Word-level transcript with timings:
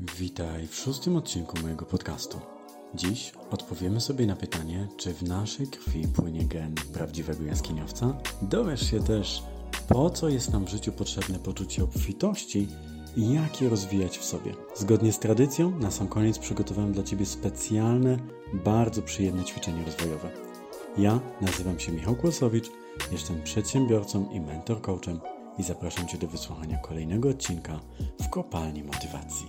Witaj 0.00 0.66
w 0.66 0.74
szóstym 0.74 1.16
odcinku 1.16 1.58
mojego 1.62 1.86
podcastu. 1.86 2.40
Dziś 2.94 3.32
odpowiemy 3.50 4.00
sobie 4.00 4.26
na 4.26 4.36
pytanie, 4.36 4.88
czy 4.96 5.14
w 5.14 5.22
naszej 5.22 5.66
krwi 5.66 6.08
płynie 6.08 6.44
gen 6.44 6.74
prawdziwego 6.92 7.44
jaskiniowca. 7.44 8.16
Dowiesz 8.42 8.90
się 8.90 9.02
też, 9.02 9.42
po 9.88 10.10
co 10.10 10.28
jest 10.28 10.52
nam 10.52 10.64
w 10.64 10.68
życiu 10.68 10.92
potrzebne 10.92 11.38
poczucie 11.38 11.84
obfitości 11.84 12.68
i 13.16 13.34
jak 13.34 13.60
je 13.60 13.68
rozwijać 13.68 14.18
w 14.18 14.24
sobie. 14.24 14.54
Zgodnie 14.74 15.12
z 15.12 15.18
tradycją, 15.18 15.78
na 15.78 15.90
sam 15.90 16.08
koniec 16.08 16.38
przygotowałem 16.38 16.92
dla 16.92 17.02
Ciebie 17.02 17.26
specjalne, 17.26 18.18
bardzo 18.64 19.02
przyjemne 19.02 19.44
ćwiczenie 19.44 19.84
rozwojowe. 19.84 20.30
Ja 20.98 21.20
nazywam 21.40 21.80
się 21.80 21.92
Michał 21.92 22.16
Kłosowicz, 22.16 22.70
jestem 23.12 23.42
przedsiębiorcą 23.42 24.30
i 24.30 24.40
mentor 24.40 24.80
coachem 24.80 25.20
i 25.58 25.62
zapraszam 25.62 26.08
Cię 26.08 26.18
do 26.18 26.26
wysłuchania 26.26 26.78
kolejnego 26.78 27.28
odcinka 27.28 27.80
w 28.20 28.28
kopalni 28.28 28.84
motywacji. 28.84 29.46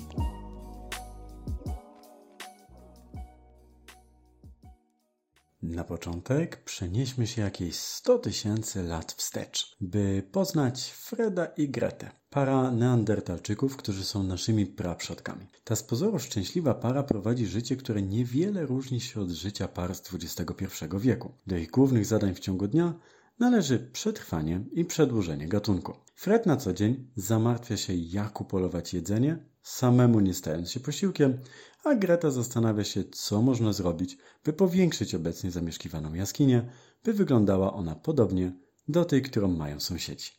Na 5.76 5.84
początek 5.84 6.64
przenieśmy 6.64 7.28
się 7.28 7.42
jakieś 7.42 7.76
100 7.76 8.20
tysięcy 8.20 8.84
lat 8.84 9.12
wstecz, 9.12 9.76
by 9.82 10.24
poznać 10.32 10.92
Freda 10.92 11.46
i 11.46 11.70
Gretę, 11.70 12.12
para 12.30 12.72
neandertalczyków, 12.72 13.78
którzy 13.78 14.04
są 14.04 14.24
naszymi 14.24 14.66
praprzodkami. 14.66 15.48
Ta 15.64 15.76
z 15.76 15.84
pozoru 15.84 16.20
szczęśliwa 16.20 16.74
para 16.74 17.04
prowadzi 17.04 17.46
życie, 17.46 17.76
które 17.76 18.02
niewiele 18.02 18.66
różni 18.66 19.02
się 19.02 19.22
od 19.22 19.30
życia 19.30 19.68
par 19.68 19.96
z 19.96 20.14
XXI 20.14 20.66
wieku. 21.00 21.32
Do 21.48 21.58
ich 21.58 21.72
głównych 21.72 22.06
zadań 22.06 22.34
w 22.34 22.40
ciągu 22.40 22.68
dnia 22.68 22.94
należy 23.40 23.80
przetrwanie 23.80 24.64
i 24.72 24.86
przedłużenie 24.86 25.48
gatunku. 25.48 25.94
Fred 26.16 26.46
na 26.46 26.58
co 26.58 26.74
dzień 26.74 27.08
zamartwia 27.16 27.78
się, 27.78 27.94
jak 27.94 28.42
upolować 28.42 28.94
jedzenie, 28.94 29.51
samemu 29.64 30.20
nie 30.20 30.34
stając 30.34 30.72
się 30.72 30.80
posiłkiem, 30.80 31.38
a 31.84 31.96
Greta 31.96 32.32
zastanawia 32.32 32.84
się, 32.84 33.04
co 33.04 33.42
można 33.42 33.74
zrobić, 33.74 34.18
by 34.44 34.54
powiększyć 34.54 35.16
obecnie 35.16 35.52
zamieszkiwaną 35.52 36.14
jaskinię, 36.14 36.70
by 37.04 37.14
wyglądała 37.14 37.74
ona 37.74 37.96
podobnie 37.96 38.54
do 38.88 39.06
tej, 39.06 39.22
którą 39.22 39.48
mają 39.48 39.80
sąsiedzi. 39.80 40.32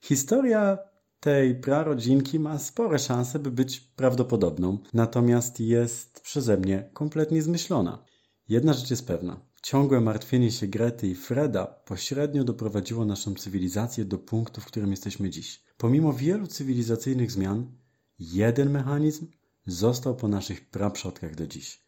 Historia 0.00 0.78
tej 1.20 1.54
prarodzinki 1.54 2.38
ma 2.38 2.58
spore 2.58 2.98
szanse, 2.98 3.38
by 3.38 3.50
być 3.50 3.80
prawdopodobną, 3.80 4.78
natomiast 4.94 5.60
jest 5.60 6.20
przeze 6.20 6.56
mnie 6.56 6.90
kompletnie 6.92 7.42
zmyślona. 7.42 8.04
Jedna 8.48 8.72
rzecz 8.72 8.90
jest 8.90 9.06
pewna. 9.06 9.40
Ciągłe 9.62 10.00
martwienie 10.00 10.50
się 10.50 10.66
Grety 10.66 11.08
i 11.08 11.14
Freda 11.14 11.66
pośrednio 11.66 12.44
doprowadziło 12.44 13.04
naszą 13.04 13.34
cywilizację 13.34 14.04
do 14.04 14.18
punktu, 14.18 14.60
w 14.60 14.64
którym 14.64 14.90
jesteśmy 14.90 15.30
dziś. 15.30 15.64
Pomimo 15.76 16.12
wielu 16.12 16.46
cywilizacyjnych 16.46 17.30
zmian, 17.30 17.72
jeden 18.20 18.70
mechanizm 18.70 19.26
został 19.66 20.16
po 20.16 20.28
naszych 20.28 20.70
praprzodkach 20.70 21.34
do 21.34 21.46
dziś. 21.46 21.84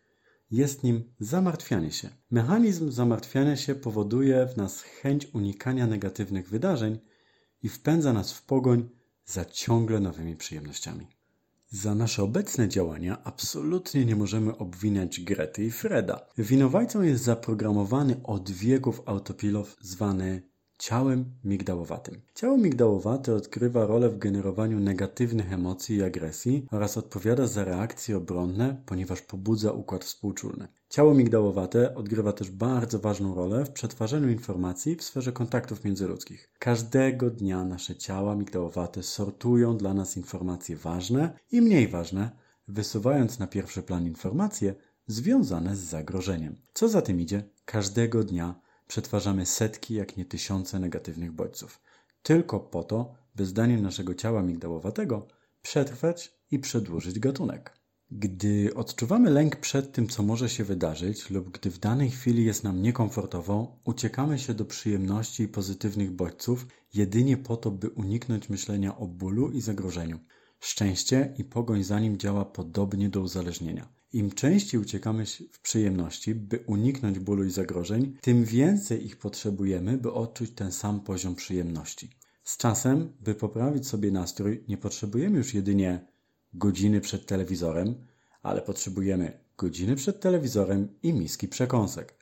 Jest 0.50 0.82
nim 0.82 1.14
zamartwianie 1.20 1.92
się. 1.92 2.08
Mechanizm 2.30 2.90
zamartwiania 2.90 3.56
się 3.56 3.74
powoduje 3.74 4.46
w 4.46 4.56
nas 4.56 4.82
chęć 4.82 5.26
unikania 5.34 5.86
negatywnych 5.86 6.48
wydarzeń 6.48 6.98
i 7.62 7.68
wpędza 7.68 8.12
nas 8.12 8.32
w 8.32 8.42
pogoń 8.42 8.88
za 9.24 9.44
ciągle 9.44 10.00
nowymi 10.00 10.36
przyjemnościami. 10.36 11.06
Za 11.70 11.94
nasze 11.94 12.22
obecne 12.22 12.68
działania 12.68 13.24
absolutnie 13.24 14.04
nie 14.04 14.16
możemy 14.16 14.56
obwiniać 14.56 15.20
Grety 15.20 15.64
i 15.64 15.70
Freda. 15.70 16.26
Winowajcą 16.38 17.02
jest 17.02 17.24
zaprogramowany 17.24 18.20
od 18.24 18.50
wieków 18.50 19.02
autopilot 19.06 19.76
zwany 19.80 20.51
ciałem 20.82 21.24
migdałowatym. 21.44 22.20
Ciało 22.34 22.58
migdałowate 22.58 23.34
odgrywa 23.34 23.86
rolę 23.86 24.08
w 24.08 24.18
generowaniu 24.18 24.80
negatywnych 24.80 25.52
emocji 25.52 25.96
i 25.96 26.02
agresji 26.02 26.66
oraz 26.70 26.96
odpowiada 26.96 27.46
za 27.46 27.64
reakcje 27.64 28.16
obronne, 28.16 28.82
ponieważ 28.86 29.22
pobudza 29.22 29.72
układ 29.72 30.04
współczulny. 30.04 30.68
Ciało 30.88 31.14
migdałowate 31.14 31.94
odgrywa 31.94 32.32
też 32.32 32.50
bardzo 32.50 32.98
ważną 32.98 33.34
rolę 33.34 33.64
w 33.64 33.70
przetwarzaniu 33.70 34.30
informacji 34.30 34.96
w 34.96 35.02
sferze 35.02 35.32
kontaktów 35.32 35.84
międzyludzkich. 35.84 36.50
Każdego 36.58 37.30
dnia 37.30 37.64
nasze 37.64 37.96
ciała 37.96 38.36
migdałowate 38.36 39.02
sortują 39.02 39.76
dla 39.76 39.94
nas 39.94 40.16
informacje 40.16 40.76
ważne 40.76 41.38
i 41.52 41.60
mniej 41.60 41.88
ważne, 41.88 42.30
wysuwając 42.68 43.38
na 43.38 43.46
pierwszy 43.46 43.82
plan 43.82 44.06
informacje 44.06 44.74
związane 45.06 45.76
z 45.76 45.80
zagrożeniem. 45.80 46.56
Co 46.74 46.88
za 46.88 47.02
tym 47.02 47.20
idzie, 47.20 47.44
każdego 47.64 48.24
dnia 48.24 48.61
przetwarzamy 48.86 49.46
setki, 49.46 49.94
jak 49.94 50.16
nie 50.16 50.24
tysiące 50.24 50.78
negatywnych 50.78 51.32
bodźców. 51.32 51.80
Tylko 52.22 52.60
po 52.60 52.84
to, 52.84 53.14
by 53.34 53.46
zdaniem 53.46 53.82
naszego 53.82 54.14
ciała 54.14 54.42
migdałowatego 54.42 55.28
przetrwać 55.62 56.34
i 56.50 56.58
przedłużyć 56.58 57.18
gatunek. 57.18 57.82
Gdy 58.10 58.74
odczuwamy 58.74 59.30
lęk 59.30 59.56
przed 59.56 59.92
tym, 59.92 60.08
co 60.08 60.22
może 60.22 60.48
się 60.48 60.64
wydarzyć, 60.64 61.30
lub 61.30 61.58
gdy 61.58 61.70
w 61.70 61.78
danej 61.78 62.10
chwili 62.10 62.44
jest 62.44 62.64
nam 62.64 62.82
niekomfortowo, 62.82 63.80
uciekamy 63.84 64.38
się 64.38 64.54
do 64.54 64.64
przyjemności 64.64 65.42
i 65.42 65.48
pozytywnych 65.48 66.10
bodźców 66.10 66.66
jedynie 66.94 67.36
po 67.36 67.56
to, 67.56 67.70
by 67.70 67.90
uniknąć 67.90 68.48
myślenia 68.48 68.96
o 68.96 69.06
bólu 69.06 69.50
i 69.50 69.60
zagrożeniu. 69.60 70.18
Szczęście 70.60 71.34
i 71.38 71.44
pogoń 71.44 71.84
za 71.84 72.00
nim 72.00 72.18
działa 72.18 72.44
podobnie 72.44 73.08
do 73.08 73.20
uzależnienia. 73.20 74.01
Im 74.12 74.30
częściej 74.30 74.80
uciekamy 74.80 75.26
w 75.26 75.60
przyjemności, 75.60 76.34
by 76.34 76.64
uniknąć 76.66 77.18
bólu 77.18 77.44
i 77.44 77.50
zagrożeń, 77.50 78.16
tym 78.20 78.44
więcej 78.44 79.06
ich 79.06 79.16
potrzebujemy, 79.16 79.98
by 79.98 80.12
odczuć 80.12 80.50
ten 80.50 80.72
sam 80.72 81.00
poziom 81.00 81.34
przyjemności. 81.34 82.10
Z 82.44 82.56
czasem, 82.56 83.12
by 83.20 83.34
poprawić 83.34 83.86
sobie 83.88 84.10
nastrój, 84.10 84.64
nie 84.68 84.76
potrzebujemy 84.76 85.38
już 85.38 85.54
jedynie 85.54 86.06
godziny 86.54 87.00
przed 87.00 87.26
telewizorem, 87.26 88.06
ale 88.42 88.62
potrzebujemy 88.62 89.38
godziny 89.58 89.96
przed 89.96 90.20
telewizorem 90.20 90.88
i 91.02 91.12
miski 91.12 91.48
przekąsek. 91.48 92.14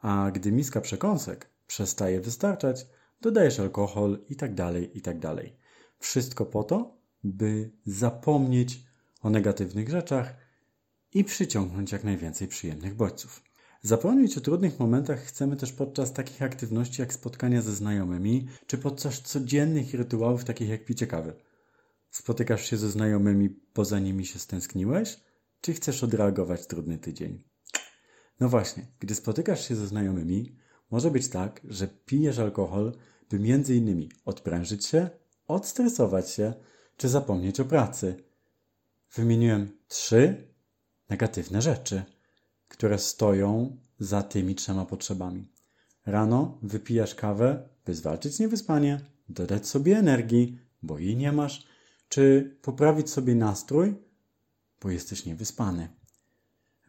A 0.00 0.30
gdy 0.34 0.52
miska 0.52 0.80
przekąsek 0.80 1.50
przestaje 1.66 2.20
wystarczać, 2.20 2.86
dodajesz 3.20 3.60
alkohol 3.60 4.18
i 4.28 4.36
tak 4.36 4.54
dalej, 4.54 4.98
i 4.98 5.00
tak. 5.00 5.16
Wszystko 5.98 6.46
po 6.46 6.64
to, 6.64 6.98
by 7.24 7.70
zapomnieć 7.86 8.84
o 9.22 9.30
negatywnych 9.30 9.90
rzeczach 9.90 10.49
i 11.14 11.24
przyciągnąć 11.24 11.92
jak 11.92 12.04
najwięcej 12.04 12.48
przyjemnych 12.48 12.94
bodźców. 12.94 13.42
Zapomnieć 13.82 14.38
o 14.38 14.40
trudnych 14.40 14.78
momentach 14.78 15.20
chcemy 15.20 15.56
też 15.56 15.72
podczas 15.72 16.12
takich 16.12 16.42
aktywności 16.42 17.02
jak 17.02 17.12
spotkania 17.12 17.62
ze 17.62 17.74
znajomymi, 17.74 18.48
czy 18.66 18.78
podczas 18.78 19.20
codziennych 19.22 19.94
rytuałów 19.94 20.44
takich 20.44 20.68
jak 20.68 20.84
picie 20.84 21.06
kawy. 21.06 21.34
Spotykasz 22.10 22.70
się 22.70 22.76
ze 22.76 22.90
znajomymi, 22.90 23.60
bo 23.74 23.84
za 23.84 23.98
nimi 23.98 24.26
się 24.26 24.38
stęskniłeś, 24.38 25.20
czy 25.60 25.72
chcesz 25.72 26.04
odreagować 26.04 26.66
trudny 26.66 26.98
tydzień? 26.98 27.44
No 28.40 28.48
właśnie, 28.48 28.86
gdy 28.98 29.14
spotykasz 29.14 29.68
się 29.68 29.76
ze 29.76 29.86
znajomymi, 29.86 30.56
może 30.90 31.10
być 31.10 31.28
tak, 31.28 31.60
że 31.64 31.88
pijesz 31.88 32.38
alkohol, 32.38 32.92
by 33.30 33.38
między 33.38 33.76
innymi 33.76 34.10
odprężyć 34.24 34.86
się, 34.86 35.10
odstresować 35.46 36.30
się, 36.30 36.54
czy 36.96 37.08
zapomnieć 37.08 37.60
o 37.60 37.64
pracy. 37.64 38.24
Wymieniłem 39.14 39.78
trzy 39.88 40.50
negatywne 41.10 41.62
rzeczy, 41.62 42.02
które 42.68 42.98
stoją 42.98 43.76
za 43.98 44.22
tymi 44.22 44.54
trzema 44.54 44.86
potrzebami. 44.86 45.48
Rano 46.06 46.58
wypijasz 46.62 47.14
kawę, 47.14 47.68
by 47.84 47.94
zwalczyć 47.94 48.38
niewyspanie, 48.38 49.00
dodać 49.28 49.66
sobie 49.66 49.98
energii, 49.98 50.58
bo 50.82 50.98
jej 50.98 51.16
nie 51.16 51.32
masz, 51.32 51.66
czy 52.08 52.56
poprawić 52.62 53.10
sobie 53.10 53.34
nastrój, 53.34 53.94
bo 54.82 54.90
jesteś 54.90 55.26
niewyspany. 55.26 55.88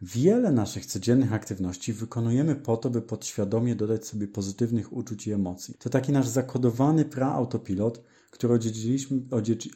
Wiele 0.02 0.52
naszych 0.52 0.86
codziennych 0.86 1.32
aktywności 1.32 1.92
wykonujemy 1.92 2.56
po 2.56 2.76
to, 2.76 2.90
by 2.90 3.02
podświadomie 3.02 3.74
dodać 3.74 4.06
sobie 4.06 4.28
pozytywnych 4.28 4.92
uczuć 4.92 5.26
i 5.26 5.32
emocji. 5.32 5.74
To 5.78 5.90
taki 5.90 6.12
nasz 6.12 6.28
zakodowany 6.28 7.04
praautopilot, 7.04 8.02
który 8.30 8.54
odziedziczyliśmy, 8.54 9.20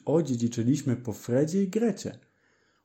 odziedziczyliśmy 0.05 0.97
po 0.97 1.13
Fredzie 1.13 1.63
i 1.63 1.69
Grecie. 1.69 2.19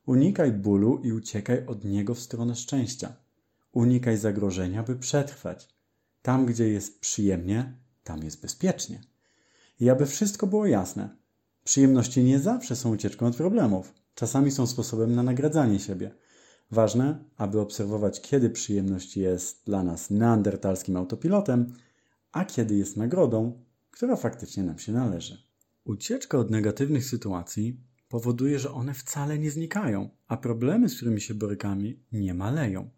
Unikaj 0.06 0.52
bólu 0.52 1.00
i 1.04 1.12
uciekaj 1.12 1.66
od 1.66 1.84
niego 1.84 2.14
w 2.14 2.20
stronę 2.20 2.54
szczęścia. 2.54 3.16
Unikaj 3.72 4.16
zagrożenia, 4.16 4.82
by 4.82 4.96
przetrwać. 4.96 5.68
Tam, 6.22 6.46
gdzie 6.46 6.68
jest 6.68 7.00
przyjemnie, 7.00 7.76
tam 8.04 8.22
jest 8.22 8.42
bezpiecznie. 8.42 9.00
I 9.80 9.90
aby 9.90 10.06
wszystko 10.06 10.46
było 10.46 10.66
jasne, 10.66 11.16
przyjemności 11.64 12.24
nie 12.24 12.40
zawsze 12.40 12.76
są 12.76 12.92
ucieczką 12.92 13.26
od 13.26 13.36
problemów. 13.36 13.94
Czasami 14.14 14.50
są 14.50 14.66
sposobem 14.66 15.14
na 15.14 15.22
nagradzanie 15.22 15.78
siebie. 15.78 16.14
Ważne, 16.70 17.24
aby 17.36 17.60
obserwować, 17.60 18.20
kiedy 18.20 18.50
przyjemność 18.50 19.16
jest 19.16 19.62
dla 19.66 19.82
nas 19.82 20.10
neandertalskim 20.10 20.96
autopilotem, 20.96 21.74
a 22.32 22.44
kiedy 22.44 22.74
jest 22.74 22.96
nagrodą, 22.96 23.64
która 23.90 24.16
faktycznie 24.16 24.62
nam 24.62 24.78
się 24.78 24.92
należy. 24.92 25.42
Ucieczka 25.84 26.38
od 26.38 26.50
negatywnych 26.50 27.04
sytuacji 27.04 27.80
powoduje, 28.12 28.58
że 28.58 28.72
one 28.72 28.94
wcale 28.94 29.38
nie 29.38 29.50
znikają, 29.50 30.10
a 30.28 30.36
problemy, 30.36 30.88
z 30.88 30.96
którymi 30.96 31.20
się 31.20 31.34
borykamy, 31.34 31.94
nie 32.12 32.34
maleją. 32.34 32.90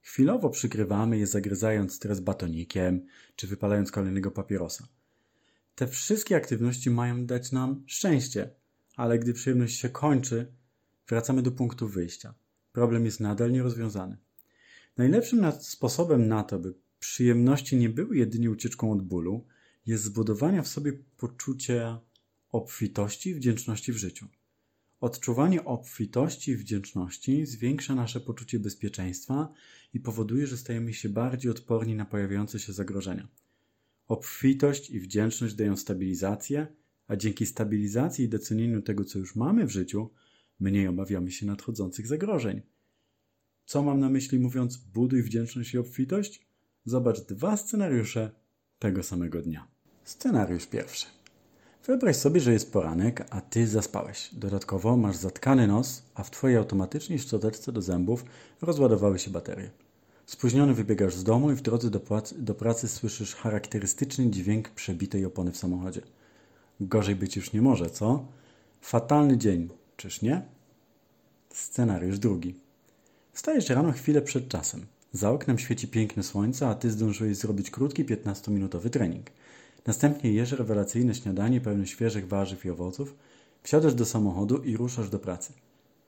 Chwilowo 0.00 0.50
przykrywamy 0.50 1.18
je 1.18 1.26
zagryzając 1.26 1.94
stres 1.94 2.20
batonikiem 2.20 3.06
czy 3.36 3.46
wypalając 3.46 3.90
kolejnego 3.90 4.30
papierosa. 4.30 4.88
Te 5.74 5.86
wszystkie 5.86 6.36
aktywności 6.36 6.90
mają 6.90 7.26
dać 7.26 7.52
nam 7.52 7.82
szczęście, 7.86 8.50
ale 8.96 9.18
gdy 9.18 9.32
przyjemność 9.32 9.78
się 9.78 9.88
kończy, 9.88 10.52
wracamy 11.08 11.42
do 11.42 11.52
punktu 11.52 11.88
wyjścia. 11.88 12.34
Problem 12.72 13.04
jest 13.04 13.20
nadal 13.20 13.52
nierozwiązany. 13.52 14.16
Najlepszym 14.96 15.52
sposobem 15.60 16.28
na 16.28 16.44
to, 16.44 16.58
by 16.58 16.74
przyjemności 16.98 17.76
nie 17.76 17.88
były 17.88 18.16
jedynie 18.16 18.50
ucieczką 18.50 18.92
od 18.92 19.02
bólu, 19.02 19.46
jest 19.86 20.04
zbudowanie 20.04 20.62
w 20.62 20.68
sobie 20.68 20.92
poczucia 21.16 22.00
obfitości 22.52 23.34
wdzięczności 23.34 23.92
w 23.92 23.96
życiu. 23.96 24.28
Odczuwanie 25.00 25.64
obfitości 25.64 26.50
i 26.50 26.56
wdzięczności 26.56 27.46
zwiększa 27.46 27.94
nasze 27.94 28.20
poczucie 28.20 28.58
bezpieczeństwa 28.58 29.52
i 29.94 30.00
powoduje, 30.00 30.46
że 30.46 30.56
stajemy 30.56 30.94
się 30.94 31.08
bardziej 31.08 31.50
odporni 31.50 31.94
na 31.94 32.04
pojawiające 32.04 32.58
się 32.58 32.72
zagrożenia. 32.72 33.28
Obfitość 34.08 34.90
i 34.90 35.00
wdzięczność 35.00 35.54
dają 35.54 35.76
stabilizację, 35.76 36.66
a 37.08 37.16
dzięki 37.16 37.46
stabilizacji 37.46 38.24
i 38.24 38.28
docenieniu 38.28 38.82
tego, 38.82 39.04
co 39.04 39.18
już 39.18 39.36
mamy 39.36 39.66
w 39.66 39.70
życiu, 39.70 40.10
mniej 40.60 40.88
obawiamy 40.88 41.30
się 41.30 41.46
nadchodzących 41.46 42.06
zagrożeń. 42.06 42.62
Co 43.66 43.82
mam 43.82 44.00
na 44.00 44.10
myśli 44.10 44.38
mówiąc 44.38 44.76
buduj 44.76 45.22
wdzięczność 45.22 45.74
i 45.74 45.78
obfitość? 45.78 46.46
Zobacz 46.84 47.20
dwa 47.20 47.56
scenariusze 47.56 48.30
tego 48.78 49.02
samego 49.02 49.42
dnia. 49.42 49.68
Scenariusz 50.04 50.66
pierwszy. 50.66 51.21
Wyobraź 51.86 52.16
sobie, 52.16 52.40
że 52.40 52.52
jest 52.52 52.72
poranek, 52.72 53.26
a 53.30 53.40
ty 53.40 53.66
zaspałeś. 53.66 54.30
Dodatkowo 54.32 54.96
masz 54.96 55.16
zatkany 55.16 55.66
nos, 55.66 56.02
a 56.14 56.22
w 56.22 56.30
twojej 56.30 56.56
automatycznej 56.56 57.18
szczoteczce 57.18 57.72
do 57.72 57.82
zębów 57.82 58.24
rozładowały 58.60 59.18
się 59.18 59.30
baterie. 59.30 59.70
Spóźniony 60.26 60.74
wybiegasz 60.74 61.14
z 61.14 61.24
domu 61.24 61.52
i 61.52 61.54
w 61.54 61.62
drodze 61.62 61.90
do, 61.90 62.00
do 62.38 62.54
pracy 62.54 62.88
słyszysz 62.88 63.34
charakterystyczny 63.34 64.30
dźwięk 64.30 64.68
przebitej 64.68 65.24
opony 65.24 65.52
w 65.52 65.56
samochodzie. 65.56 66.00
Gorzej 66.80 67.16
być 67.16 67.36
już 67.36 67.52
nie 67.52 67.62
może, 67.62 67.90
co? 67.90 68.26
Fatalny 68.80 69.38
dzień, 69.38 69.68
czyż 69.96 70.22
nie? 70.22 70.42
Scenariusz 71.50 72.18
drugi. 72.18 72.54
Wstajesz 73.32 73.68
rano 73.68 73.92
chwilę 73.92 74.22
przed 74.22 74.48
czasem. 74.48 74.86
Za 75.12 75.30
oknem 75.30 75.58
świeci 75.58 75.88
piękne 75.88 76.22
słońce, 76.22 76.68
a 76.68 76.74
ty 76.74 76.90
zdążyłeś 76.90 77.36
zrobić 77.36 77.70
krótki 77.70 78.04
15-minutowy 78.04 78.90
trening. 78.90 79.26
Następnie 79.86 80.32
jesz 80.32 80.52
rewelacyjne 80.52 81.14
śniadanie 81.14 81.60
pełne 81.60 81.86
świeżych 81.86 82.28
warzyw 82.28 82.64
i 82.64 82.70
owoców, 82.70 83.14
wsiadasz 83.62 83.94
do 83.94 84.04
samochodu 84.04 84.56
i 84.56 84.76
ruszasz 84.76 85.10
do 85.10 85.18
pracy. 85.18 85.52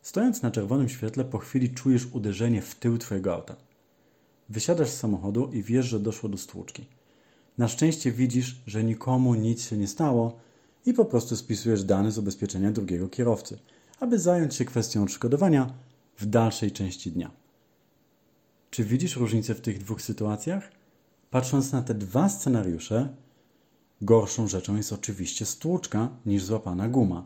Stojąc 0.03 0.43
na 0.43 0.51
czerwonym 0.51 0.89
świetle, 0.89 1.25
po 1.25 1.39
chwili 1.39 1.71
czujesz 1.71 2.07
uderzenie 2.13 2.63
w 2.63 2.75
tył 2.75 2.99
twojego 2.99 3.35
auta. 3.35 3.57
Wysiadasz 4.49 4.91
z 4.91 4.99
samochodu 4.99 5.51
i 5.53 5.63
wiesz, 5.63 5.87
że 5.87 6.01
doszło 6.01 6.29
do 6.29 6.39
stłuczki. 6.39 6.87
Na 7.59 7.69
szczęście 7.69 8.13
widzisz, 8.13 8.61
że 8.67 8.85
nikomu 8.85 9.35
nic 9.35 9.69
się 9.69 9.77
nie 9.77 9.89
stało 9.89 10.39
i 10.87 10.93
po 10.93 11.05
prostu 11.05 11.37
spisujesz 11.37 11.85
dane 11.85 12.13
z 12.13 12.19
ubezpieczenia 12.19 12.71
drugiego 12.71 13.09
kierowcy, 13.09 13.59
aby 14.01 14.19
zająć 14.19 14.55
się 14.55 14.65
kwestią 14.65 15.03
odszkodowania 15.03 15.75
w 16.17 16.27
dalszej 16.27 16.73
części 16.73 17.13
dnia. 17.13 17.31
Czy 18.71 18.85
widzisz 18.85 19.17
różnicę 19.17 19.55
w 19.55 19.61
tych 19.61 19.79
dwóch 19.79 20.03
sytuacjach? 20.03 20.73
Patrząc 21.31 21.73
na 21.73 21.83
te 21.83 21.95
dwa 21.95 22.29
scenariusze, 22.29 23.09
gorszą 24.03 24.49
rzeczą 24.49 24.77
jest 24.77 24.93
oczywiście 24.93 25.47
stłuczka 25.47 26.09
niż 26.27 26.45
złapana 26.45 26.89
guma, 26.89 27.23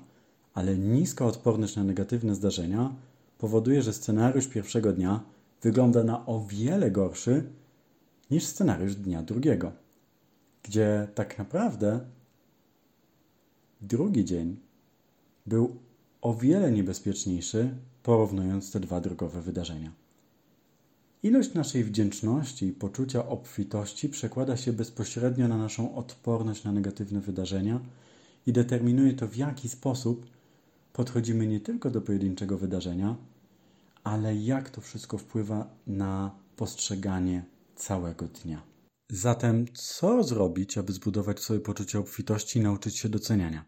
ale 0.55 0.79
niska 0.79 1.26
odporność 1.26 1.76
na 1.76 1.85
negatywne 1.85 2.35
zdarzenia 2.35 2.94
powoduje, 3.38 3.82
że 3.82 3.93
scenariusz 3.93 4.47
pierwszego 4.47 4.93
dnia 4.93 5.25
wygląda 5.62 6.05
na 6.05 6.26
o 6.26 6.47
wiele 6.49 6.91
gorszy 6.91 7.44
niż 8.31 8.44
scenariusz 8.44 8.94
dnia 8.94 9.23
drugiego, 9.23 9.73
gdzie 10.62 11.09
tak 11.15 11.38
naprawdę 11.38 12.00
drugi 13.81 14.25
dzień 14.25 14.56
był 15.47 15.76
o 16.23 16.35
wiele 16.35 16.73
niebezpieczniejszy, 16.73 17.75
porównując 18.03 18.73
te 18.73 18.81
dwa 18.81 19.00
drogowe 19.00 19.43
wydarzenia. 19.43 19.93
Ilość 21.23 21.55
naszej 21.55 21.85
wdzięczności 21.85 22.67
i 22.67 22.73
poczucia 22.73 23.29
obfitości 23.29 24.09
przekłada 24.09 24.56
się 24.56 24.73
bezpośrednio 24.73 25.49
na 25.49 25.59
naszą 25.59 25.94
odporność 25.94 26.65
na 26.65 26.73
negatywne 26.73 27.20
wydarzenia 27.20 27.81
i 28.47 28.53
determinuje 28.53 29.12
to, 29.12 29.29
w 29.29 29.37
jaki 29.37 29.69
sposób 29.69 30.26
podchodzimy 30.93 31.47
nie 31.47 31.61
tylko 31.61 31.91
do 31.91 32.00
pojedynczego 32.00 32.59
wydarzenia, 32.59 33.17
ale 34.05 34.37
jak 34.37 34.70
to 34.70 34.81
wszystko 34.81 35.19
wpływa 35.19 35.70
na 35.87 36.38
postrzeganie 36.56 37.44
całego 37.76 38.26
dnia. 38.26 38.62
Zatem, 39.11 39.67
co 39.75 40.23
zrobić, 40.23 40.79
aby 40.79 40.93
zbudować 40.93 41.41
sobie 41.41 41.61
poczucie 41.61 41.99
obfitości 41.99 42.59
i 42.59 42.62
nauczyć 42.62 42.99
się 42.99 43.09
doceniania? 43.09 43.65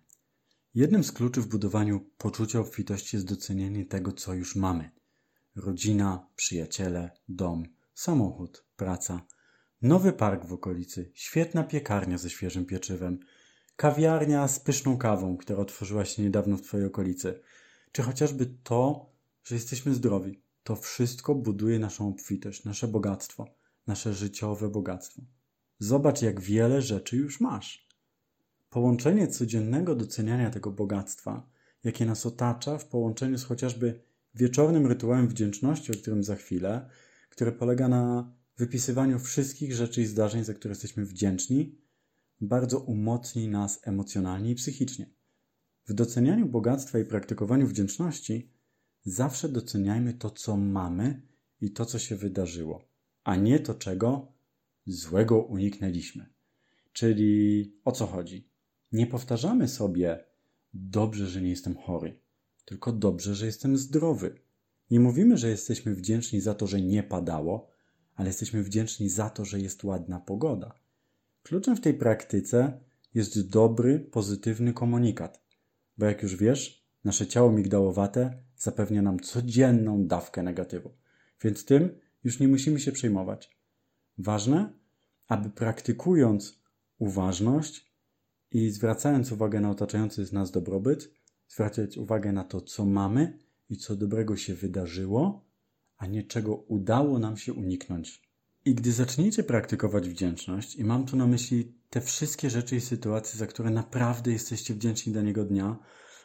Jednym 0.75 1.05
z 1.05 1.12
kluczy 1.12 1.41
w 1.41 1.49
budowaniu 1.49 2.00
poczucia 2.19 2.61
obfitości 2.61 3.17
jest 3.17 3.26
docenianie 3.26 3.87
tego, 3.87 4.12
co 4.12 4.35
już 4.35 4.56
mamy. 4.56 5.00
Rodzina, 5.56 6.26
przyjaciele, 6.37 7.11
dom, 7.29 7.64
samochód, 7.94 8.64
praca, 8.76 9.26
nowy 9.82 10.12
park 10.12 10.44
w 10.44 10.52
okolicy, 10.52 11.11
świetna 11.14 11.64
piekarnia 11.64 12.19
ze 12.19 12.31
świeżym 12.31 12.67
pieczywem, 12.67 13.19
kawiarnia 13.76 14.49
z 14.49 14.61
pyszną 14.61 14.99
kawą, 14.99 15.37
która 15.37 15.58
otworzyła 15.58 16.05
się 16.05 16.23
niedawno 16.23 16.56
w 16.56 16.62
Twojej 16.62 16.87
okolicy, 16.87 17.41
czy 17.93 18.02
chociażby 18.02 18.47
to, 18.47 19.12
że 19.44 19.55
jesteśmy 19.55 19.94
zdrowi. 19.94 20.43
To 20.62 20.76
wszystko 20.76 21.35
buduje 21.35 21.79
naszą 21.79 22.08
obfitość, 22.08 22.64
nasze 22.64 22.88
bogactwo, 22.88 23.47
nasze 23.87 24.14
życiowe 24.14 24.69
bogactwo. 24.69 25.23
Zobacz, 25.79 26.23
jak 26.23 26.41
wiele 26.41 26.82
rzeczy 26.82 27.17
już 27.17 27.41
masz. 27.41 27.88
Połączenie 28.70 29.29
codziennego 29.29 29.94
doceniania 29.94 30.50
tego 30.50 30.70
bogactwa, 30.70 31.47
jakie 31.85 32.06
nas 32.06 32.26
otacza, 32.26 32.79
w 32.79 32.87
połączeniu 32.87 33.38
z 33.38 33.44
chociażby 33.44 34.00
wieczornym 34.34 34.86
rytuałem 34.86 35.28
wdzięczności, 35.28 35.92
o 35.92 35.94
którym 35.94 36.24
za 36.24 36.36
chwilę, 36.36 36.88
które 37.30 37.52
polega 37.52 37.88
na 37.88 38.32
wypisywaniu 38.56 39.18
wszystkich 39.18 39.74
rzeczy 39.74 40.02
i 40.02 40.06
zdarzeń, 40.06 40.44
za 40.44 40.54
które 40.54 40.72
jesteśmy 40.72 41.06
wdzięczni, 41.06 41.78
bardzo 42.40 42.78
umocni 42.78 43.48
nas 43.48 43.80
emocjonalnie 43.82 44.50
i 44.50 44.54
psychicznie. 44.54 45.10
W 45.86 45.92
docenianiu 45.92 46.46
bogactwa 46.46 46.98
i 46.98 47.04
praktykowaniu 47.04 47.66
wdzięczności 47.66 48.52
zawsze 49.04 49.48
doceniajmy 49.48 50.14
to, 50.14 50.30
co 50.30 50.56
mamy 50.56 51.22
i 51.60 51.70
to, 51.70 51.86
co 51.86 51.98
się 51.98 52.16
wydarzyło, 52.16 52.84
a 53.24 53.36
nie 53.36 53.60
to, 53.60 53.74
czego 53.74 54.32
złego 54.86 55.42
uniknęliśmy. 55.42 56.26
Czyli 56.92 57.72
o 57.84 57.92
co 57.92 58.06
chodzi? 58.06 58.50
Nie 58.92 59.06
powtarzamy 59.06 59.68
sobie 59.68 60.24
dobrze, 60.74 61.26
że 61.26 61.42
nie 61.42 61.50
jestem 61.50 61.76
chory, 61.76 62.20
tylko 62.64 62.93
dobrze, 62.93 63.35
że 63.35 63.47
jestem 63.47 63.76
zdrowy. 63.76 64.35
Nie 64.90 65.00
mówimy, 65.00 65.37
że 65.37 65.49
jesteśmy 65.49 65.95
wdzięczni 65.95 66.40
za 66.40 66.55
to, 66.55 66.67
że 66.67 66.81
nie 66.81 67.02
padało, 67.02 67.71
ale 68.14 68.29
jesteśmy 68.29 68.62
wdzięczni 68.62 69.09
za 69.09 69.31
to, 69.31 69.45
że 69.45 69.61
jest 69.61 69.85
ładna 69.85 70.21
pogoda. 70.21 70.75
Kluczem 71.43 71.76
w 71.76 71.81
tej 71.81 71.95
praktyce 71.95 72.81
jest 73.14 73.49
dobry, 73.49 74.00
pozytywny 74.00 74.73
komunikat, 74.73 75.45
bo 75.99 76.07
jak 76.07 76.23
już 76.23 76.37
wiesz, 76.37 76.87
nasze 77.05 77.26
ciało 77.26 77.52
migdałowate 77.52 78.43
zapewnia 78.57 79.02
nam 79.02 79.21
codzienną 79.21 80.07
dawkę 80.07 80.43
negatywu, 80.43 80.95
więc 81.45 81.64
tym 81.64 81.99
już 82.25 82.40
nie 82.40 82.49
musimy 82.49 82.81
się 82.81 82.93
przejmować. 82.93 83.59
Ważne, 84.19 84.73
aby 85.29 85.50
praktykując 85.50 86.61
uważność 86.99 87.93
i 88.50 88.71
zwracając 88.71 89.33
uwagę 89.33 89.61
na 89.61 89.71
otaczający 89.71 90.35
nas 90.35 90.50
dobrobyt, 90.50 91.19
zwracać 91.50 91.99
uwagę 91.99 92.33
na 92.33 92.45
to, 92.45 92.61
co 92.61 92.85
mamy 92.85 93.38
i 93.71 93.76
co 93.76 93.97
dobrego 93.97 94.37
się 94.37 94.54
wydarzyło, 94.54 95.45
a 95.97 96.07
nie 96.07 96.23
czego 96.23 96.57
udało 96.57 97.19
nam 97.19 97.37
się 97.37 97.52
uniknąć. 97.52 98.23
I 98.64 98.75
gdy 98.75 98.92
zaczniecie 98.92 99.42
praktykować 99.42 100.09
wdzięczność, 100.09 100.76
i 100.76 100.85
mam 100.85 101.07
tu 101.07 101.16
na 101.16 101.26
myśli 101.26 101.75
te 101.90 102.00
wszystkie 102.00 102.50
rzeczy 102.50 102.76
i 102.76 102.80
sytuacje, 102.80 103.38
za 103.38 103.47
które 103.47 103.71
naprawdę 103.71 104.33
jesteście 104.33 104.75
wdzięczni 104.75 105.12
danego 105.12 105.45
dnia, 105.45 105.78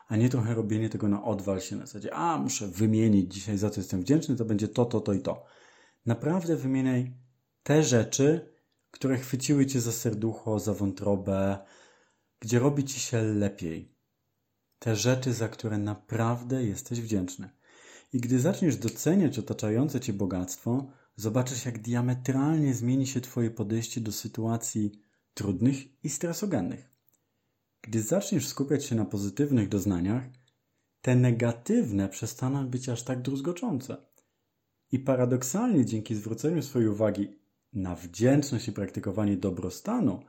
a 0.08 0.16
nie 0.16 0.30
trochę 0.30 0.54
robienie 0.54 0.90
tego 0.90 1.08
na 1.08 1.24
odwal 1.24 1.62
się 1.62 1.76
na 1.76 1.86
zasadzie, 1.86 2.14
a 2.14 2.38
muszę 2.38 2.68
wymienić 2.68 3.34
dzisiaj 3.34 3.58
za 3.58 3.70
co 3.70 3.80
jestem 3.80 4.02
wdzięczny, 4.02 4.36
to 4.36 4.46
będzie 4.46 4.68
to, 4.68 4.86
to, 4.86 5.02
to 5.02 5.14
i 5.14 5.22
to. 5.22 5.46
Naprawdę 6.06 6.56
wymieniaj 6.56 7.14
te 7.64 7.84
rzeczy, 7.84 8.54
które 8.92 9.18
chwyciły 9.18 9.66
cię 9.66 9.82
za 9.82 9.92
serducho, 9.92 10.60
za 10.60 10.74
wątrobę, 10.74 11.58
gdzie 12.40 12.60
robi 12.60 12.84
ci 12.84 13.00
się 13.00 13.22
lepiej. 13.22 13.95
Te 14.80 14.96
rzeczy, 14.96 15.34
za 15.34 15.50
które 15.50 15.78
naprawdę 15.78 16.64
jesteś 16.64 17.02
wdzięczny. 17.02 17.50
I 18.14 18.20
gdy 18.20 18.40
zaczniesz 18.40 18.78
doceniać 18.78 19.40
otaczające 19.40 20.00
cię 20.00 20.14
bogactwo, 20.14 20.88
zobaczysz, 21.16 21.66
jak 21.66 21.80
diametralnie 21.80 22.74
zmieni 22.74 23.08
się 23.08 23.22
Twoje 23.22 23.52
podejście 23.52 24.02
do 24.02 24.12
sytuacji 24.12 24.92
trudnych 25.34 26.04
i 26.04 26.10
stresogennych. 26.10 26.90
Gdy 27.82 28.02
zaczniesz 28.02 28.48
skupiać 28.48 28.86
się 28.86 28.96
na 28.96 29.06
pozytywnych 29.06 29.70
doznaniach, 29.70 30.24
te 31.02 31.16
negatywne 31.16 32.10
przestaną 32.10 32.68
być 32.68 32.90
aż 32.90 33.04
tak 33.04 33.22
druzgoczące. 33.22 33.98
I 34.92 35.00
paradoksalnie 35.00 35.86
dzięki 35.86 36.16
zwróceniu 36.16 36.62
swojej 36.62 36.90
uwagi 36.90 37.40
na 37.74 37.96
wdzięczność 37.96 38.68
i 38.68 38.72
praktykowanie 38.72 39.38
dobrostanu, 39.38 40.20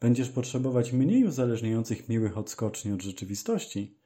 będziesz 0.00 0.28
potrzebować 0.28 0.92
mniej 0.92 1.24
uzależniających 1.24 2.08
miłych 2.08 2.38
odskoczni 2.38 2.92
od 2.92 3.02
rzeczywistości, 3.02 3.96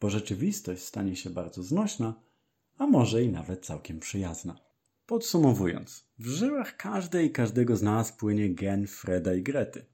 bo 0.00 0.10
rzeczywistość 0.10 0.82
stanie 0.82 1.16
się 1.16 1.30
bardzo 1.30 1.62
znośna 1.62 2.14
a 2.78 2.86
może 2.86 3.22
i 3.22 3.28
nawet 3.28 3.66
całkiem 3.66 4.00
przyjazna. 4.00 4.60
Podsumowując, 5.06 6.04
w 6.18 6.26
żyłach 6.26 6.76
każdej 6.76 7.26
i 7.26 7.30
każdego 7.30 7.76
z 7.76 7.82
nas 7.82 8.12
płynie 8.12 8.54
gen 8.54 8.86
Freda 8.86 9.34
i 9.34 9.42
Grety. 9.42 9.84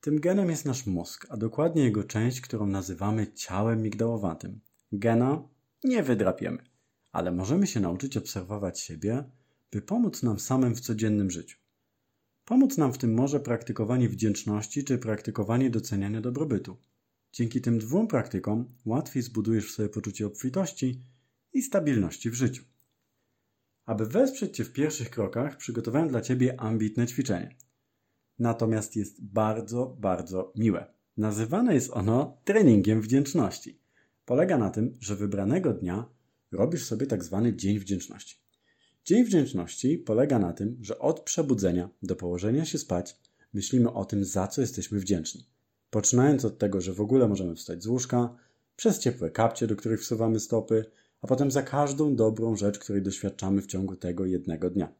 Tym 0.00 0.20
genem 0.20 0.50
jest 0.50 0.64
nasz 0.64 0.86
mózg, 0.86 1.26
a 1.30 1.36
dokładnie 1.36 1.84
jego 1.84 2.04
część, 2.04 2.40
którą 2.40 2.66
nazywamy 2.66 3.32
ciałem 3.32 3.82
migdałowatym. 3.82 4.60
Gena 4.92 5.48
nie 5.84 6.02
wydrapiemy, 6.02 6.58
ale 7.12 7.32
możemy 7.32 7.66
się 7.66 7.80
nauczyć 7.80 8.16
obserwować 8.16 8.80
siebie, 8.80 9.24
by 9.70 9.82
pomóc 9.82 10.22
nam 10.22 10.38
samym 10.38 10.74
w 10.74 10.80
codziennym 10.80 11.30
życiu. 11.30 11.58
Pomóc 12.44 12.78
nam 12.78 12.92
w 12.92 12.98
tym 12.98 13.14
może 13.14 13.40
praktykowanie 13.40 14.08
wdzięczności 14.08 14.84
czy 14.84 14.98
praktykowanie 14.98 15.70
doceniania 15.70 16.20
dobrobytu. 16.20 16.76
Dzięki 17.32 17.60
tym 17.60 17.78
dwóm 17.78 18.06
praktykom 18.06 18.64
łatwiej 18.84 19.22
zbudujesz 19.22 19.72
sobie 19.72 19.88
poczucie 19.88 20.26
obfitości 20.26 21.00
i 21.52 21.62
stabilności 21.62 22.30
w 22.30 22.34
życiu. 22.34 22.64
Aby 23.84 24.06
wesprzeć 24.06 24.56
Cię 24.56 24.64
w 24.64 24.72
pierwszych 24.72 25.10
krokach, 25.10 25.56
przygotowałem 25.56 26.08
dla 26.08 26.20
Ciebie 26.20 26.60
ambitne 26.60 27.06
ćwiczenie. 27.06 27.56
Natomiast 28.38 28.96
jest 28.96 29.24
bardzo, 29.24 29.96
bardzo 30.00 30.52
miłe. 30.56 30.94
Nazywane 31.16 31.74
jest 31.74 31.90
ono 31.90 32.36
treningiem 32.44 33.00
wdzięczności. 33.00 33.78
Polega 34.24 34.58
na 34.58 34.70
tym, 34.70 34.96
że 35.00 35.16
wybranego 35.16 35.72
dnia 35.72 36.08
robisz 36.52 36.84
sobie 36.84 37.06
tak 37.06 37.24
zwany 37.24 37.56
dzień 37.56 37.78
wdzięczności. 37.78 38.43
Dzień 39.04 39.24
wdzięczności 39.24 39.98
polega 39.98 40.38
na 40.38 40.52
tym, 40.52 40.78
że 40.80 40.98
od 40.98 41.20
przebudzenia 41.20 41.88
do 42.02 42.16
położenia 42.16 42.64
się 42.64 42.78
spać 42.78 43.16
myślimy 43.54 43.92
o 43.92 44.04
tym, 44.04 44.24
za 44.24 44.46
co 44.46 44.60
jesteśmy 44.60 45.00
wdzięczni. 45.00 45.46
Poczynając 45.90 46.44
od 46.44 46.58
tego, 46.58 46.80
że 46.80 46.92
w 46.92 47.00
ogóle 47.00 47.28
możemy 47.28 47.54
wstać 47.54 47.82
z 47.82 47.86
łóżka, 47.86 48.36
przez 48.76 48.98
ciepłe 48.98 49.30
kapcie, 49.30 49.66
do 49.66 49.76
których 49.76 50.00
wsuwamy 50.00 50.40
stopy, 50.40 50.84
a 51.22 51.26
potem 51.26 51.50
za 51.50 51.62
każdą 51.62 52.16
dobrą 52.16 52.56
rzecz, 52.56 52.78
której 52.78 53.02
doświadczamy 53.02 53.62
w 53.62 53.66
ciągu 53.66 53.96
tego 53.96 54.26
jednego 54.26 54.70
dnia. 54.70 54.92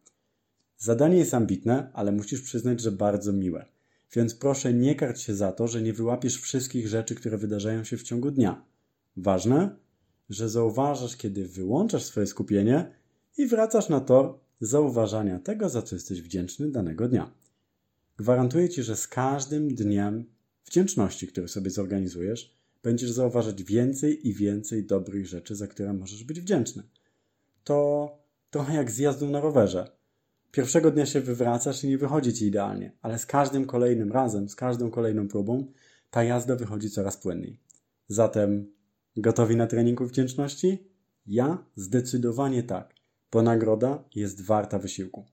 Zadanie 0.78 1.16
jest 1.16 1.34
ambitne, 1.34 1.90
ale 1.92 2.12
musisz 2.12 2.42
przyznać, 2.42 2.80
że 2.80 2.92
bardzo 2.92 3.32
miłe. 3.32 3.66
Więc 4.12 4.34
proszę 4.34 4.74
nie 4.74 4.94
karć 4.94 5.20
się 5.20 5.34
za 5.34 5.52
to, 5.52 5.68
że 5.68 5.82
nie 5.82 5.92
wyłapiesz 5.92 6.40
wszystkich 6.40 6.88
rzeczy, 6.88 7.14
które 7.14 7.38
wydarzają 7.38 7.84
się 7.84 7.96
w 7.96 8.02
ciągu 8.02 8.30
dnia. 8.30 8.64
Ważne, 9.16 9.76
że 10.30 10.48
zauważasz, 10.48 11.16
kiedy 11.16 11.48
wyłączasz 11.48 12.04
swoje 12.04 12.26
skupienie 12.26 13.03
i 13.36 13.46
wracasz 13.46 13.88
na 13.88 14.00
tor 14.00 14.38
zauważania 14.60 15.38
tego, 15.38 15.68
za 15.68 15.82
co 15.82 15.96
jesteś 15.96 16.22
wdzięczny 16.22 16.70
danego 16.70 17.08
dnia. 17.08 17.30
Gwarantuję 18.16 18.68
Ci, 18.68 18.82
że 18.82 18.96
z 18.96 19.08
każdym 19.08 19.74
dniem 19.74 20.24
wdzięczności, 20.64 21.28
który 21.28 21.48
sobie 21.48 21.70
zorganizujesz, 21.70 22.54
będziesz 22.82 23.10
zauważać 23.10 23.62
więcej 23.62 24.28
i 24.28 24.34
więcej 24.34 24.84
dobrych 24.86 25.26
rzeczy, 25.26 25.56
za 25.56 25.66
które 25.66 25.92
możesz 25.92 26.24
być 26.24 26.40
wdzięczny. 26.40 26.82
To 27.64 28.08
trochę 28.50 28.74
jak 28.74 28.90
z 28.90 29.20
na 29.20 29.40
rowerze. 29.40 29.90
Pierwszego 30.50 30.90
dnia 30.90 31.06
się 31.06 31.20
wywracasz 31.20 31.84
i 31.84 31.88
nie 31.88 31.98
wychodzi 31.98 32.32
ci 32.32 32.46
idealnie, 32.46 32.92
ale 33.02 33.18
z 33.18 33.26
każdym 33.26 33.66
kolejnym 33.66 34.12
razem, 34.12 34.48
z 34.48 34.54
każdą 34.54 34.90
kolejną 34.90 35.28
próbą, 35.28 35.66
ta 36.10 36.24
jazda 36.24 36.56
wychodzi 36.56 36.90
coraz 36.90 37.16
płynniej. 37.16 37.60
Zatem 38.08 38.72
gotowi 39.16 39.56
na 39.56 39.66
treningu 39.66 40.06
wdzięczności? 40.06 40.88
Ja 41.26 41.64
zdecydowanie 41.76 42.62
tak, 42.62 42.94
bo 43.34 43.42
nagroda 43.42 44.04
jest 44.14 44.42
warta 44.42 44.78
wysiłku. 44.78 45.24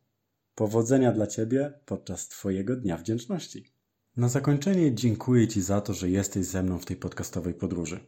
Powodzenia 0.56 1.12
dla 1.12 1.28
Ciebie 1.28 1.74
podczas 1.86 2.28
Twojego 2.28 2.76
Dnia 2.76 2.98
Wdzięczności. 2.98 3.74
Na 4.18 4.30
zakończenie 4.30 4.96
dziękuję 4.96 5.48
Ci 5.48 5.62
za 5.62 5.82
to, 5.82 5.94
że 5.94 6.10
jesteś 6.10 6.46
ze 6.46 6.64
mną 6.64 6.80
w 6.80 6.86
tej 6.86 6.98
podcastowej 6.98 7.54
podróży. 7.54 8.00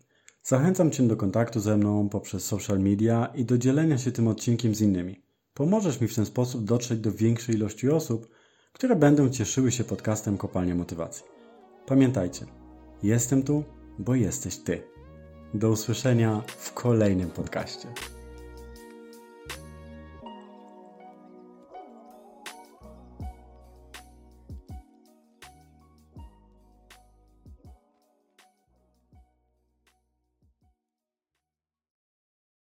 Zachęcam 0.43 0.91
Cię 0.91 1.07
do 1.07 1.15
kontaktu 1.15 1.59
ze 1.59 1.77
mną 1.77 2.09
poprzez 2.09 2.45
social 2.45 2.79
media 2.79 3.31
i 3.35 3.45
do 3.45 3.57
dzielenia 3.57 3.97
się 3.97 4.12
tym 4.12 4.27
odcinkiem 4.27 4.75
z 4.75 4.81
innymi. 4.81 5.23
Pomożesz 5.53 6.01
mi 6.01 6.07
w 6.07 6.15
ten 6.15 6.25
sposób 6.25 6.65
dotrzeć 6.65 7.00
do 7.00 7.12
większej 7.12 7.55
ilości 7.55 7.89
osób, 7.89 8.29
które 8.73 8.95
będą 8.95 9.29
cieszyły 9.29 9.71
się 9.71 9.83
podcastem 9.83 10.38
Kopalnia 10.38 10.75
Motywacji. 10.75 11.25
Pamiętajcie, 11.85 12.45
jestem 13.03 13.43
tu, 13.43 13.63
bo 14.00 14.15
jesteś 14.15 14.57
Ty. 14.57 14.83
Do 15.53 15.69
usłyszenia 15.69 16.43
w 16.47 16.73
kolejnym 16.73 17.29
podcaście. 17.29 17.88